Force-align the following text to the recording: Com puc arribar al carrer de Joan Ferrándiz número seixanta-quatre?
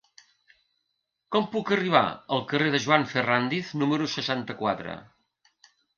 Com 1.35 1.43
puc 1.55 1.69
arribar 1.75 2.01
al 2.37 2.41
carrer 2.53 2.71
de 2.77 2.79
Joan 2.87 3.07
Ferrándiz 3.13 3.73
número 3.83 4.09
seixanta-quatre? 4.15 4.97